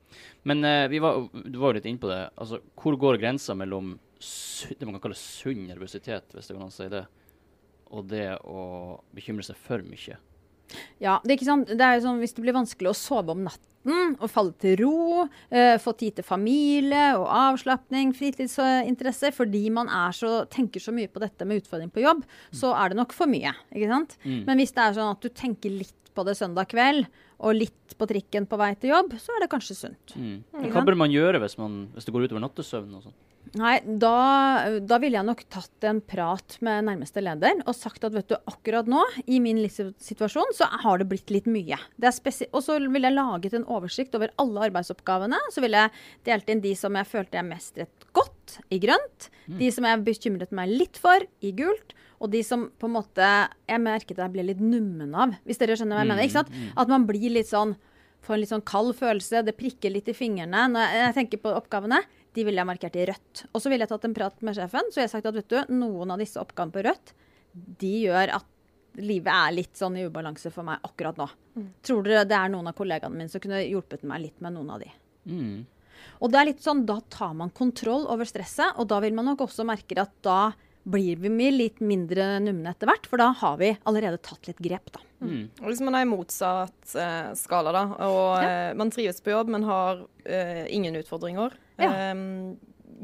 Men 0.52 0.68
uh, 0.68 0.84
vi 0.92 1.00
var, 1.04 1.24
du 1.32 1.56
var 1.62 1.72
jo 1.72 1.80
litt 1.80 1.88
inne 1.88 2.04
på 2.04 2.12
det. 2.12 2.22
Altså, 2.36 2.60
hvor 2.82 3.00
går 3.00 3.22
grensa 3.22 3.56
mellom 3.56 3.96
det 4.20 4.84
man 4.84 4.98
kan 4.98 5.06
kalle 5.08 5.16
sunn 5.16 5.64
nervøsitet, 5.70 6.34
hvis 6.36 6.50
det 6.50 6.58
går 6.58 6.66
an 6.66 6.74
å 6.74 6.76
si 6.76 6.90
det, 6.92 7.06
og 7.90 8.10
det 8.12 8.32
å 8.46 9.00
bekymre 9.16 9.46
seg 9.46 9.60
for 9.60 9.84
mye? 9.86 10.18
Ja, 11.02 11.18
det 11.24 11.32
er 11.32 11.38
ikke 11.40 11.48
sant. 11.48 11.72
Det 11.74 11.82
er 11.86 12.02
sånn, 12.04 12.20
Hvis 12.22 12.36
det 12.38 12.44
blir 12.44 12.54
vanskelig 12.54 12.92
å 12.92 12.98
sove 12.98 13.34
om 13.34 13.46
natten 13.48 14.18
og 14.20 14.28
falle 14.30 14.54
til 14.60 14.76
ro, 14.84 15.24
eh, 15.50 15.80
få 15.82 15.96
tid 15.98 16.18
til 16.18 16.26
familie 16.28 17.16
og 17.18 17.26
avslapning, 17.32 18.12
fritidsinteresser, 18.14 19.34
fordi 19.34 19.64
man 19.74 19.88
så, 20.14 20.46
tenker 20.52 20.84
så 20.84 20.94
mye 20.94 21.08
på 21.10 21.22
dette 21.24 21.48
med 21.48 21.64
utfordring 21.64 21.90
på 21.90 22.04
jobb, 22.04 22.22
så 22.52 22.76
er 22.76 22.90
det 22.90 23.00
nok 23.00 23.16
for 23.16 23.26
mye. 23.26 23.56
ikke 23.74 23.90
sant? 23.90 24.18
Mm. 24.26 24.44
Men 24.46 24.60
hvis 24.60 24.76
det 24.76 24.84
er 24.84 24.94
sånn 25.00 25.16
at 25.16 25.22
du 25.22 25.30
tenker 25.30 25.72
litt 25.72 25.96
på 26.14 26.26
det 26.28 26.36
søndag 26.38 26.68
kveld, 26.70 27.08
og 27.40 27.56
litt 27.56 27.96
på 27.96 28.08
trikken 28.10 28.46
på 28.50 28.60
vei 28.60 28.74
til 28.76 28.92
jobb, 28.92 29.16
så 29.16 29.32
er 29.36 29.46
det 29.46 29.52
kanskje 29.54 29.78
sunt. 29.78 30.14
Mm. 30.20 30.44
Hva 30.74 30.84
bør 30.84 31.00
man 31.00 31.14
gjøre 31.14 31.40
hvis, 31.40 31.56
man, 31.58 31.86
hvis 31.96 32.06
det 32.06 32.14
går 32.14 32.28
utover 32.28 32.44
nattesøvn 32.44 32.98
og 32.98 33.06
sånn? 33.08 33.18
Nei, 33.58 33.80
da, 33.82 34.80
da 34.86 34.98
ville 35.02 35.18
jeg 35.18 35.26
nok 35.26 35.42
tatt 35.50 35.86
en 35.90 36.02
prat 36.06 36.58
med 36.66 36.86
nærmeste 36.86 37.24
leder 37.24 37.64
og 37.64 37.74
sagt 37.78 38.04
at 38.06 38.14
vet 38.14 38.30
du, 38.30 38.36
akkurat 38.50 38.90
nå, 38.90 39.02
i 39.26 39.40
min 39.42 39.62
livssituasjon, 39.64 40.54
så 40.58 40.68
har 40.84 41.02
det 41.02 41.08
blitt 41.10 41.34
litt 41.34 41.50
mye. 41.50 41.80
og 41.80 42.62
så 42.66 42.78
ville 42.84 43.08
jeg 43.08 43.18
laget 43.18 43.56
en 43.58 43.66
oversikt 43.66 44.18
over 44.20 44.34
alle 44.42 44.68
arbeidsoppgavene. 44.70 45.40
Så 45.54 45.64
ville 45.66 45.86
jeg 45.86 45.96
delt 46.30 46.52
inn 46.54 46.62
de 46.66 46.76
som 46.78 46.98
jeg 47.00 47.10
følte 47.10 47.40
jeg 47.40 47.50
mestret 47.50 48.10
godt, 48.14 48.60
i 48.74 48.80
grønt. 48.82 49.30
Mm. 49.48 49.58
De 49.60 49.72
som 49.74 49.86
jeg 49.86 50.06
bekymret 50.06 50.54
meg 50.56 50.70
litt 50.70 51.02
for, 51.02 51.26
i 51.42 51.54
gult. 51.58 51.96
Og 52.20 52.32
de 52.34 52.42
som 52.44 52.68
på 52.78 52.90
en 52.90 52.98
måte 52.98 53.26
jeg 53.26 53.82
merket 53.82 54.20
jeg 54.20 54.34
ble 54.34 54.46
litt 54.50 54.62
nummen 54.62 55.14
av, 55.16 55.38
hvis 55.48 55.62
dere 55.62 55.78
skjønner 55.80 55.98
hva 55.98 56.04
jeg 56.04 56.12
mener. 56.12 56.26
ikke 56.28 56.40
sant? 56.42 56.52
Mm, 56.54 56.66
mm. 56.68 56.74
At 56.84 56.92
man 56.92 57.08
blir 57.10 57.32
litt 57.40 57.50
sånn 57.50 57.78
Får 58.20 58.36
en 58.36 58.42
litt 58.42 58.50
sånn 58.52 58.66
kald 58.68 58.90
følelse, 59.00 59.40
det 59.48 59.54
prikker 59.56 59.94
litt 59.94 60.10
i 60.12 60.14
fingrene. 60.14 60.66
Når 60.74 60.96
jeg 60.98 61.14
tenker 61.16 61.40
på 61.40 61.54
oppgavene, 61.56 62.02
de 62.40 62.46
ville 62.48 62.62
jeg 62.62 62.70
markert 62.70 62.96
i 62.96 63.08
rødt. 63.10 63.44
Og 63.52 63.62
så 63.62 63.72
ville 63.72 63.84
jeg 63.84 63.92
tatt 63.92 64.08
en 64.08 64.16
prat 64.16 64.46
med 64.46 64.56
sjefen. 64.56 64.94
Så 64.94 65.02
jeg 65.02 65.10
har 65.10 65.12
sagt 65.18 65.28
at 65.28 65.36
vet 65.36 65.52
du, 65.52 65.58
noen 65.76 66.14
av 66.14 66.22
disse 66.22 66.40
oppgavene 66.40 66.76
på 66.76 66.86
rødt, 66.88 67.12
de 67.84 67.96
gjør 68.06 68.38
at 68.40 68.48
livet 69.00 69.32
er 69.34 69.56
litt 69.56 69.76
sånn 69.78 69.98
i 70.00 70.06
ubalanse 70.08 70.52
for 70.54 70.68
meg 70.68 70.86
akkurat 70.86 71.20
nå. 71.20 71.28
Mm. 71.60 71.68
Tror 71.86 72.06
dere 72.06 72.28
det 72.28 72.38
er 72.38 72.54
noen 72.54 72.72
av 72.72 72.78
kollegaene 72.78 73.20
mine 73.20 73.32
som 73.32 73.44
kunne 73.44 73.62
hjulpet 73.64 74.06
meg 74.08 74.24
litt 74.24 74.42
med 74.44 74.56
noen 74.56 74.72
av 74.76 74.82
de? 74.84 74.90
Mm. 75.30 75.68
Og 76.24 76.32
det 76.32 76.40
er 76.40 76.50
litt 76.50 76.64
sånn, 76.64 76.86
Da 76.88 77.00
tar 77.12 77.36
man 77.38 77.52
kontroll 77.56 78.08
over 78.12 78.28
stresset, 78.28 78.76
og 78.80 78.88
da 78.92 79.02
vil 79.04 79.16
man 79.16 79.28
nok 79.30 79.46
også 79.48 79.68
merke 79.68 80.00
at 80.00 80.16
da 80.26 80.40
blir 80.84 81.20
vi 81.22 81.52
litt 81.52 81.82
mindre 81.84 82.38
numne 82.44 82.72
etter 82.72 82.90
hvert, 82.90 83.08
for 83.10 83.22
da 83.22 83.30
har 83.38 83.60
vi 83.60 83.74
allerede 83.90 84.20
tatt 84.24 84.50
litt 84.50 84.62
grep. 84.64 84.92
da. 84.96 85.04
Mm. 85.20 85.50
Hvis 85.66 85.84
man 85.84 85.98
er 85.98 86.06
i 86.06 86.10
motsatt 86.10 86.96
eh, 86.96 87.32
skala, 87.38 87.74
da, 87.76 87.84
og 88.08 88.24
ja. 88.40 88.50
eh, 88.50 88.72
man 88.80 88.92
trives 88.94 89.20
på 89.24 89.34
jobb, 89.34 89.52
men 89.56 89.68
har 89.68 90.06
eh, 90.24 90.66
ingen 90.72 90.96
utfordringer 91.02 91.56
ja. 91.80 91.92
Ehm, 91.92 92.58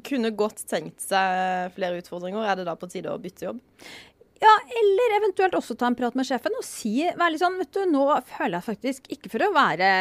kunne 0.03 0.33
godt 0.35 0.65
tenkt 0.67 0.99
seg 1.03 1.71
flere 1.75 2.01
utfordringer. 2.01 2.43
Er 2.43 2.59
det 2.59 2.65
da 2.67 2.75
på 2.79 2.89
tide 2.91 3.13
å 3.13 3.21
bytte 3.21 3.47
jobb? 3.47 3.61
Ja, 4.41 4.51
eller 4.81 5.13
eventuelt 5.15 5.55
også 5.55 5.77
ta 5.79 5.87
en 5.87 5.95
prat 5.95 6.15
med 6.17 6.27
sjefen 6.27 6.55
og 6.59 6.65
si 6.67 7.05
være 7.05 7.31
litt 7.33 7.41
sånn 7.41 7.55
Vet 7.61 7.71
du, 7.71 7.81
nå 7.87 8.03
føler 8.27 8.57
jeg 8.57 8.65
faktisk 8.65 9.05
Ikke 9.15 9.29
for 9.31 9.45
å 9.45 9.51
være, 9.55 9.91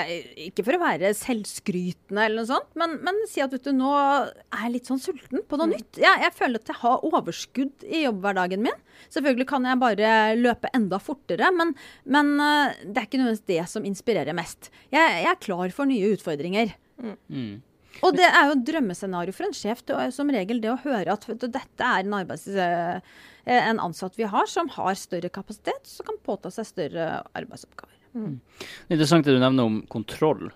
ikke 0.49 0.65
for 0.67 0.75
å 0.75 0.81
være 0.83 1.13
selvskrytende 1.15 2.25
eller 2.25 2.43
noe 2.43 2.49
sånt, 2.49 2.73
men, 2.81 2.97
men, 3.07 3.21
si 3.31 3.43
at 3.45 3.55
vet 3.55 3.69
du, 3.69 3.71
nå 3.77 3.93
er 3.95 4.33
jeg 4.65 4.73
litt 4.75 4.91
sånn 4.91 5.03
sulten 5.03 5.45
på 5.47 5.59
noe 5.61 5.71
mm. 5.71 5.75
nytt. 5.77 6.01
Ja, 6.03 6.17
jeg 6.25 6.35
føler 6.35 6.63
at 6.63 6.73
jeg 6.73 6.81
har 6.81 7.05
overskudd 7.07 7.87
i 7.87 8.03
jobbhverdagen 8.05 8.65
min. 8.65 8.81
Selvfølgelig 9.15 9.47
kan 9.51 9.69
jeg 9.69 9.83
bare 9.83 10.15
løpe 10.39 10.71
enda 10.77 10.99
fortere, 11.03 11.51
men, 11.55 11.75
men 12.11 12.35
eh, 12.43 12.81
det 12.89 12.99
er 13.01 13.09
ikke 13.09 13.21
nødvendigvis 13.23 13.47
det 13.53 13.61
som 13.71 13.87
inspirerer 13.87 14.37
mest. 14.37 14.71
Jeg, 14.95 15.23
jeg 15.25 15.31
er 15.31 15.41
klar 15.43 15.75
for 15.77 15.91
nye 15.91 16.11
utfordringer. 16.17 16.75
Mm. 17.03 17.63
Og 18.03 18.17
det 18.17 18.27
er 18.27 18.49
jo 18.49 18.57
et 18.57 18.65
drømmescenario 18.67 19.35
for 19.37 19.47
en 19.47 19.57
sjef 19.57 19.85
som 20.15 20.33
regel 20.35 20.61
det 20.63 20.73
å 20.73 20.81
høre 20.83 21.15
at 21.15 21.29
du, 21.29 21.47
dette 21.47 21.87
er 21.87 22.03
en, 22.03 22.17
arbeids, 22.19 22.49
eh, 22.49 22.99
en, 23.45 23.81
ansatt 23.81 24.19
vi 24.19 24.27
har 24.31 24.51
som 24.51 24.71
har 24.75 24.99
større 24.99 25.31
kapasitet, 25.31 25.87
som 25.87 26.09
kan 26.09 26.19
påta 26.27 26.51
seg 26.55 26.69
større 26.69 27.23
arbeidsoppgaver. 27.37 27.97
Mm. 28.15 28.37
Det 28.59 28.93
er 28.93 28.99
interessant 28.99 29.27
det 29.27 29.37
du 29.37 29.43
nevner 29.43 29.71
om 29.71 29.81
kontroll. 29.91 30.51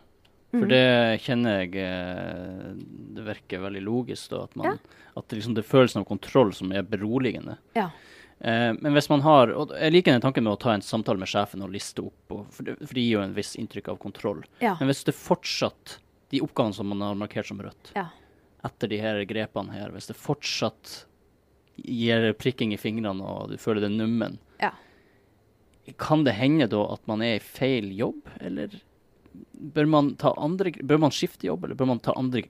For 0.49 0.64
mm. 0.64 0.71
det 0.71 1.21
kjenner 1.26 1.59
jeg 1.61 1.75
eh, 1.83 2.68
Det 3.18 3.25
virker 3.26 3.61
veldig 3.66 3.83
logisk. 3.85 4.30
Da, 4.33 4.47
at, 4.47 4.54
man, 4.57 4.78
ja. 4.78 5.00
at 5.21 5.35
liksom 5.37 5.57
det 5.57 5.66
er 5.66 5.73
følelsen 5.75 6.00
av 6.00 6.07
kontroll 6.09 6.54
som 6.57 6.73
er 6.73 6.87
beroligende. 6.88 7.59
Ja. 7.76 7.90
Eh, 8.40 8.71
men 8.78 8.95
hvis 8.95 9.11
man 9.11 9.25
har 9.26 9.50
og 9.50 9.75
Jeg 9.75 9.92
liker 9.92 10.14
den 10.14 10.23
tanken 10.25 10.47
med 10.47 10.54
å 10.54 10.61
ta 10.62 10.73
en 10.73 10.85
samtale 10.85 11.21
med 11.21 11.28
sjefen 11.30 11.64
og 11.66 11.75
liste 11.75 12.04
opp, 12.07 12.23
og, 12.33 12.47
for, 12.54 12.64
det, 12.64 12.78
for 12.80 12.97
det 12.97 13.04
gir 13.04 13.18
jo 13.18 13.25
en 13.26 13.37
viss 13.37 13.57
inntrykk 13.61 13.92
av 13.92 14.00
kontroll. 14.02 14.45
Ja. 14.64 14.76
Men 14.80 14.92
hvis 14.92 15.04
det 15.09 15.16
fortsatt 15.18 15.99
de 16.30 16.40
oppgavene 16.44 16.76
som 16.76 16.88
man 16.88 17.04
har 17.04 17.18
markert 17.18 17.49
som 17.49 17.61
rødt, 17.62 17.92
ja. 17.97 18.08
etter 18.66 18.90
de 18.90 19.00
her 19.00 19.23
grepene 19.28 19.75
her, 19.76 19.92
hvis 19.94 20.11
det 20.11 20.18
fortsatt 20.18 21.04
gir 21.78 22.32
prikking 22.38 22.75
i 22.75 22.80
fingrene 22.80 23.23
og 23.23 23.52
du 23.52 23.56
føler 23.61 23.87
det 23.87 23.92
nummen, 23.94 24.38
ja. 24.61 24.73
kan 25.97 26.25
det 26.26 26.37
hende 26.38 26.68
da 26.70 26.85
at 26.94 27.04
man 27.11 27.23
er 27.25 27.38
i 27.38 27.44
feil 27.44 27.92
jobb, 27.97 28.28
eller 28.40 28.80
bør 29.52 29.87
man, 29.90 30.14
ta 30.20 30.35
andre, 30.37 30.73
bør 30.82 31.04
man 31.06 31.14
skifte 31.14 31.49
jobb, 31.49 31.64
eller 31.64 31.78
bør 31.78 31.92
man 31.92 32.02
ta 32.02 32.14
andre, 32.18 32.44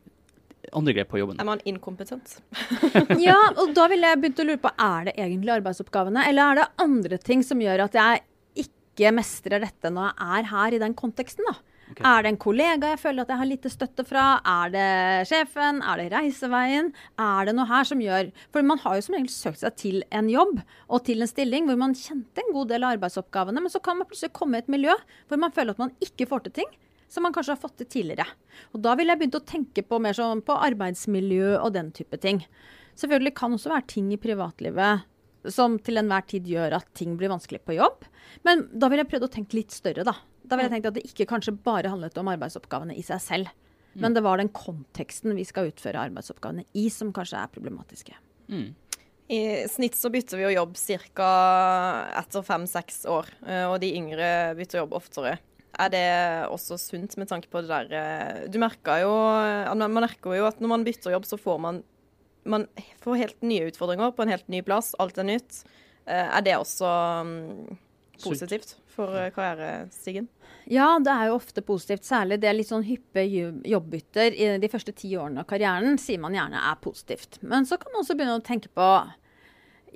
andre 0.72 0.94
grep 0.96 1.12
på 1.12 1.20
jobben? 1.20 1.38
Er 1.40 1.48
man 1.48 1.62
inkompetent? 1.68 2.38
ja, 3.28 3.38
og 3.54 3.74
da 3.76 3.86
ville 3.92 4.10
jeg 4.10 4.22
begynt 4.22 4.42
å 4.42 4.48
lure 4.48 4.62
på 4.64 4.74
er 4.74 5.08
det 5.10 5.16
egentlig 5.20 5.54
arbeidsoppgavene, 5.58 6.26
eller 6.30 6.50
er 6.50 6.60
det 6.62 6.68
andre 6.88 7.20
ting 7.22 7.44
som 7.46 7.62
gjør 7.62 7.86
at 7.86 7.98
jeg 8.00 8.24
ikke 8.64 9.14
mestrer 9.14 9.62
dette 9.62 9.92
når 9.94 10.10
jeg 10.10 10.38
er 10.40 10.52
her 10.52 10.74
i 10.74 10.82
den 10.82 10.96
konteksten, 10.98 11.46
da? 11.46 11.58
Okay. 11.98 12.06
Er 12.06 12.22
det 12.22 12.30
en 12.30 12.38
kollega 12.38 12.90
jeg 12.92 13.00
føler 13.02 13.24
at 13.24 13.30
jeg 13.32 13.40
har 13.40 13.48
lite 13.50 13.70
støtte 13.72 14.04
fra? 14.06 14.24
Er 14.46 14.70
det 14.70 14.90
sjefen? 15.26 15.80
Er 15.82 15.98
det 15.98 16.12
reiseveien? 16.12 16.92
Er 17.18 17.48
det 17.48 17.54
noe 17.58 17.66
her 17.66 17.88
som 17.88 18.02
gjør 18.02 18.30
For 18.54 18.62
man 18.62 18.78
har 18.84 18.94
jo 18.98 19.06
som 19.08 19.16
regel 19.16 19.32
søkt 19.34 19.64
seg 19.64 19.74
til 19.82 20.04
en 20.14 20.28
jobb 20.30 20.60
og 20.86 21.02
til 21.08 21.24
en 21.24 21.30
stilling 21.30 21.66
hvor 21.66 21.80
man 21.80 21.96
kjente 21.98 22.44
en 22.44 22.54
god 22.54 22.70
del 22.70 22.86
av 22.86 22.94
arbeidsoppgavene, 22.94 23.64
men 23.64 23.72
så 23.72 23.82
kan 23.82 23.98
man 23.98 24.06
plutselig 24.06 24.30
komme 24.36 24.60
i 24.60 24.62
et 24.62 24.70
miljø 24.70 24.94
hvor 25.26 25.42
man 25.42 25.54
føler 25.54 25.74
at 25.74 25.82
man 25.82 25.96
ikke 26.04 26.28
får 26.30 26.46
til 26.46 26.60
ting 26.62 26.70
som 27.10 27.24
man 27.24 27.34
kanskje 27.34 27.56
har 27.56 27.62
fått 27.62 27.78
til 27.80 27.90
tidligere. 27.90 28.28
Og 28.76 28.82
da 28.84 28.94
ville 28.94 29.14
jeg 29.14 29.22
begynt 29.22 29.40
å 29.40 29.46
tenke 29.48 29.82
på 29.82 29.98
mer 30.02 30.14
sånn 30.14 30.44
på 30.44 30.54
arbeidsmiljø 30.54 31.56
og 31.56 31.72
den 31.74 31.90
type 31.96 32.20
ting. 32.22 32.44
Selvfølgelig 33.00 33.34
kan 33.38 33.54
også 33.56 33.72
være 33.72 33.88
ting 33.90 34.12
i 34.14 34.20
privatlivet 34.20 35.06
som 35.52 35.78
til 35.82 36.00
enhver 36.00 36.26
tid 36.28 36.48
gjør 36.48 36.78
at 36.80 36.88
ting 36.98 37.16
blir 37.18 37.32
vanskelig 37.32 37.62
på 37.66 37.76
jobb. 37.78 38.06
Men 38.46 38.66
da 38.72 38.90
ville 38.90 39.04
jeg 39.04 39.12
prøvd 39.12 39.28
å 39.28 39.32
tenke 39.38 39.58
litt 39.58 39.74
større, 39.74 40.04
da. 40.06 40.16
Da 40.48 40.56
ville 40.56 40.68
jeg 40.68 40.78
tenkt 40.78 40.90
at 40.90 40.96
det 40.96 41.06
ikke 41.08 41.28
kanskje 41.28 41.56
bare 41.64 41.92
handlet 41.92 42.16
om 42.20 42.30
arbeidsoppgavene 42.32 42.96
i 42.96 43.04
seg 43.04 43.22
selv. 43.24 43.54
Mm. 43.94 44.02
Men 44.04 44.16
det 44.16 44.24
var 44.24 44.40
den 44.40 44.52
konteksten 44.54 45.36
vi 45.36 45.46
skal 45.48 45.70
utføre 45.72 46.04
arbeidsoppgavene 46.08 46.66
i, 46.78 46.88
som 46.92 47.12
kanskje 47.16 47.40
er 47.40 47.52
problematiske. 47.52 48.16
Mm. 48.52 48.70
I 49.28 49.40
snitt 49.68 49.98
så 49.98 50.08
bytter 50.12 50.40
vi 50.40 50.46
jo 50.46 50.54
jobb 50.54 50.78
ca. 51.12 51.32
etter 52.16 52.46
fem-seks 52.46 53.04
år, 53.12 53.28
eh, 53.44 53.66
og 53.68 53.76
de 53.82 53.92
yngre 53.98 54.54
bytter 54.56 54.80
jobb 54.80 54.96
oftere. 54.96 55.36
Er 55.78 55.92
det 55.92 56.06
også 56.48 56.78
sunt 56.80 57.16
med 57.20 57.28
tanke 57.28 57.50
på 57.52 57.60
det 57.62 57.68
der 57.68 57.92
eh, 57.94 58.38
Du 58.50 58.56
merker 58.58 59.02
jo 59.04 59.12
Man 59.78 59.92
merker 59.94 60.32
jo 60.34 60.46
at 60.48 60.58
når 60.58 60.72
man 60.72 60.86
bytter 60.86 61.12
jobb, 61.12 61.28
så 61.28 61.36
får 61.38 61.60
man 61.62 61.82
man 62.48 62.66
får 63.04 63.20
helt 63.22 63.42
nye 63.46 63.68
utfordringer 63.70 64.14
på 64.16 64.24
en 64.24 64.32
helt 64.34 64.48
ny 64.48 64.62
plass, 64.66 64.94
alt 65.02 65.18
er 65.20 65.28
nytt, 65.28 65.62
eh, 66.06 66.26
er 66.26 66.44
det 66.46 66.56
også 66.58 66.90
mm, 67.28 67.78
positivt 68.24 68.76
for 68.94 69.14
eh, 69.16 69.30
karrierestigen? 69.34 70.28
Ja, 70.68 70.98
det 71.00 71.12
er 71.12 71.30
jo 71.30 71.38
ofte 71.38 71.62
positivt. 71.64 72.04
Særlig 72.04 72.40
det 72.42 72.50
litt 72.56 72.68
sånn 72.68 72.84
hyppe 72.84 73.22
jo- 73.28 73.62
jobbbytter 73.64 74.34
i 74.36 74.50
de 74.60 74.68
første 74.72 74.92
ti 74.96 75.14
årene 75.16 75.44
av 75.44 75.48
karrieren 75.48 75.96
sier 76.00 76.20
man 76.20 76.36
gjerne 76.36 76.60
er 76.72 76.80
positivt. 76.84 77.38
Men 77.40 77.64
så 77.68 77.78
kan 77.80 77.92
man 77.94 78.02
også 78.02 78.16
begynne 78.18 78.40
å 78.40 78.44
tenke 78.44 78.68
på 78.74 78.88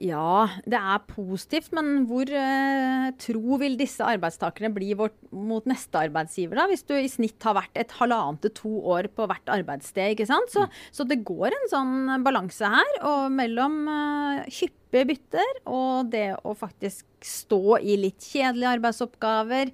ja, 0.03 0.49
det 0.67 0.79
er 0.79 1.03
positivt, 1.07 1.71
men 1.77 2.07
hvor 2.11 2.27
eh, 2.27 3.11
tro 3.23 3.59
vil 3.61 3.77
disse 3.79 4.03
arbeidstakerne 4.03 4.73
bli 4.75 4.91
vårt, 4.99 5.15
mot 5.31 5.67
neste 5.71 6.01
arbeidsgiver, 6.09 6.59
da? 6.59 6.65
Hvis 6.71 6.83
du 6.89 6.97
i 6.97 7.11
snitt 7.11 7.43
har 7.47 7.55
vært 7.61 7.79
et 7.79 7.95
halvannet 8.01 8.43
til 8.43 8.55
to 8.59 8.73
år 8.97 9.07
på 9.15 9.29
hvert 9.31 9.53
arbeidssted, 9.55 10.17
ikke 10.17 10.27
sant. 10.27 10.51
Så, 10.51 10.67
så 10.91 11.07
det 11.07 11.21
går 11.29 11.55
en 11.55 11.71
sånn 11.71 11.95
balanse 12.27 12.73
her, 12.75 12.91
og 13.07 13.29
mellom 13.37 13.79
eh, 13.93 14.43
hyppige 14.51 15.09
bytter 15.13 15.63
og 15.71 16.11
det 16.13 16.33
å 16.43 16.57
faktisk 16.59 17.07
stå 17.23 17.79
i 17.79 17.95
litt 18.01 18.27
kjedelige 18.33 18.75
arbeidsoppgaver, 18.81 19.71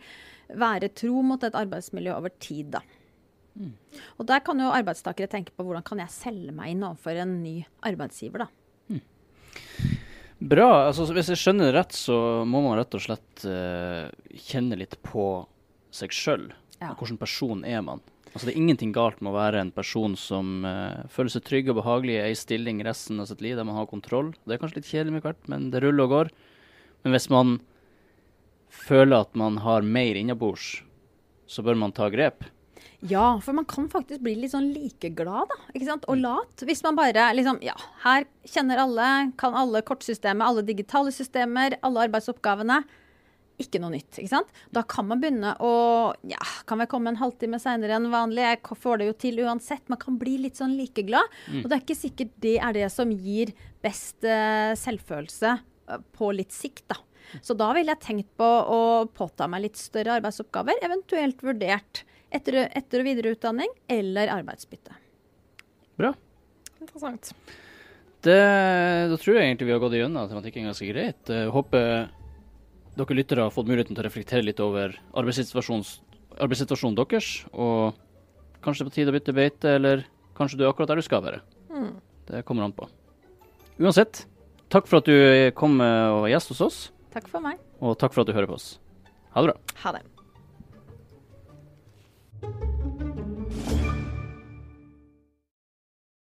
være 0.60 0.92
tro 0.96 1.24
mot 1.24 1.42
et 1.44 1.56
arbeidsmiljø 1.56 2.14
over 2.16 2.32
tid, 2.36 2.76
da. 2.76 2.84
Og 4.20 4.28
der 4.28 4.44
kan 4.46 4.60
jo 4.60 4.68
arbeidstakere 4.70 5.30
tenke 5.30 5.56
på 5.56 5.64
hvordan 5.66 5.82
kan 5.86 5.98
jeg 6.04 6.14
selge 6.14 6.52
meg 6.54 6.76
inn 6.76 6.84
overfor 6.86 7.18
en 7.24 7.38
ny 7.42 7.56
arbeidsgiver, 7.88 8.44
da. 8.44 8.52
Bra. 10.38 10.86
altså 10.86 11.08
Hvis 11.10 11.32
jeg 11.32 11.40
skjønner 11.40 11.68
det 11.68 11.78
rett, 11.78 11.96
så 11.96 12.44
må 12.46 12.62
man 12.62 12.78
rett 12.78 12.94
og 12.94 13.02
slett 13.02 13.46
uh, 13.48 14.06
kjenne 14.48 14.78
litt 14.78 14.94
på 15.02 15.26
seg 15.94 16.14
sjøl. 16.14 16.46
Ja. 16.78 16.92
Hvilken 16.94 17.18
person 17.18 17.64
er 17.66 17.82
man? 17.82 18.02
Altså 18.28 18.46
Det 18.46 18.52
er 18.52 18.60
ingenting 18.60 18.92
galt 18.94 19.18
med 19.24 19.32
å 19.32 19.38
være 19.38 19.64
en 19.64 19.72
person 19.74 20.14
som 20.20 20.62
uh, 20.68 21.02
føler 21.10 21.34
seg 21.34 21.46
trygg 21.48 21.72
og 21.72 21.80
behagelig 21.80 22.18
i 22.18 22.22
ei 22.28 22.36
stilling 22.38 22.84
resten 22.86 23.18
av 23.18 23.26
sitt 23.30 23.42
liv, 23.42 23.56
der 23.58 23.66
man 23.66 23.80
har 23.80 23.90
kontroll. 23.90 24.30
Det 24.44 24.54
er 24.54 24.62
kanskje 24.62 24.82
litt 24.82 24.92
kjedelig 24.92 25.16
med 25.16 25.26
hvert, 25.26 25.42
men 25.50 25.72
det 25.72 25.82
ruller 25.82 26.06
og 26.06 26.14
går. 26.14 26.30
Men 27.02 27.16
hvis 27.16 27.30
man 27.34 27.58
føler 28.68 29.24
at 29.24 29.34
man 29.38 29.58
har 29.64 29.82
mer 29.82 30.18
innabords, 30.20 30.84
så 31.48 31.64
bør 31.66 31.80
man 31.80 31.94
ta 31.96 32.10
grep. 32.12 32.46
Ja, 33.06 33.40
for 33.44 33.54
man 33.54 33.66
kan 33.68 33.86
faktisk 33.90 34.24
bli 34.26 34.34
litt 34.40 34.50
sånn 34.50 34.72
likeglad 34.74 35.50
da, 35.50 35.56
ikke 35.70 35.86
sant? 35.86 36.06
og 36.10 36.18
lat. 36.18 36.64
Hvis 36.66 36.82
man 36.82 36.96
bare 36.98 37.28
liksom 37.36 37.60
Ja, 37.62 37.76
her 38.02 38.26
kjenner 38.48 38.80
alle, 38.82 39.10
kan 39.38 39.54
alle 39.54 39.84
kortsystemet, 39.86 40.42
alle 40.42 40.64
digitale 40.66 41.12
systemer, 41.14 41.78
alle 41.86 42.08
arbeidsoppgavene. 42.08 42.80
Ikke 43.62 43.80
noe 43.82 43.90
nytt. 43.94 44.18
ikke 44.18 44.30
sant? 44.30 44.50
Da 44.74 44.84
kan 44.86 45.06
man 45.10 45.22
begynne 45.22 45.54
å 45.62 45.72
Ja, 46.26 46.42
kan 46.66 46.82
vel 46.82 46.90
komme 46.90 47.14
en 47.14 47.22
halvtime 47.22 47.62
seinere 47.62 47.98
enn 47.98 48.10
vanlig? 48.10 48.42
Jeg 48.46 48.78
får 48.82 48.98
det 48.98 49.08
jo 49.10 49.16
til 49.26 49.40
uansett. 49.46 49.86
Man 49.90 50.02
kan 50.02 50.18
bli 50.18 50.36
litt 50.42 50.58
sånn 50.58 50.76
likeglad. 50.78 51.26
Og 51.62 51.70
det 51.70 51.78
er 51.78 51.84
ikke 51.86 52.02
sikkert 52.02 52.34
det 52.42 52.58
er 52.58 52.74
det 52.74 52.90
som 52.94 53.10
gir 53.14 53.54
best 53.82 54.26
uh, 54.26 54.74
selvfølelse 54.78 55.54
eh, 55.54 56.02
på 56.18 56.32
litt 56.34 56.54
sikt, 56.54 56.88
da. 56.90 56.98
Så 57.44 57.54
da 57.54 57.70
ville 57.76 57.92
jeg 57.92 58.02
tenkt 58.02 58.30
på 58.40 58.46
å 58.46 59.06
påta 59.14 59.46
meg 59.50 59.66
litt 59.66 59.78
større 59.78 60.16
arbeidsoppgaver, 60.18 60.80
eventuelt 60.82 61.42
vurdert 61.44 62.02
etter, 62.34 62.58
etter- 62.76 63.02
og 63.02 63.08
videreutdanning 63.08 63.70
eller 63.88 64.30
arbeidsbytte. 64.38 64.94
Bra. 65.98 66.12
Interessant. 66.80 67.32
Det, 68.22 68.34
da 69.10 69.16
tror 69.20 69.36
jeg 69.38 69.46
egentlig 69.48 69.68
vi 69.68 69.74
har 69.76 69.82
gått 69.82 69.94
igjennom 69.98 70.28
tematikken 70.30 70.66
ganske 70.68 70.88
greit. 70.90 71.30
Jeg 71.30 71.52
håper 71.54 72.08
dere 72.98 73.14
lyttere 73.14 73.44
har 73.46 73.54
fått 73.54 73.68
muligheten 73.70 73.94
til 73.94 74.02
å 74.02 74.06
reflektere 74.08 74.42
litt 74.42 74.58
over 74.62 74.96
arbeidssituasjonen, 75.14 75.84
arbeidssituasjonen 76.42 76.96
deres, 76.98 77.28
og 77.54 77.94
kanskje 78.64 78.82
det 78.82 78.88
er 78.88 78.90
på 78.90 78.96
tide 78.96 79.12
å 79.12 79.16
bytte 79.18 79.34
beite, 79.36 79.74
eller 79.78 80.02
kanskje 80.38 80.58
du 80.58 80.64
er 80.66 80.72
akkurat 80.72 80.90
der 80.90 80.98
du 80.98 81.06
skal 81.06 81.22
være. 81.22 81.40
Det 82.28 82.42
kommer 82.44 82.66
an 82.66 82.74
på. 82.74 82.88
Uansett, 83.78 84.24
takk 84.68 84.90
for 84.90 84.98
at 84.98 85.06
du 85.06 85.14
kom 85.56 85.78
eh, 85.80 86.10
og 86.10 86.24
var 86.26 86.32
gjest 86.34 86.50
hos 86.52 86.64
oss, 86.66 86.78
Takk 87.14 87.30
for 87.30 87.40
meg. 87.40 87.62
og 87.80 87.94
takk 88.02 88.12
for 88.12 88.26
at 88.26 88.28
du 88.28 88.34
hører 88.34 88.50
på 88.50 88.58
oss. 88.58 88.72
Ha 89.32 89.40
det 89.46 89.52
bra. 89.54 89.76
Ha 89.84 89.94
det. 89.94 90.02
Thank 92.40 92.60
you 92.62 92.77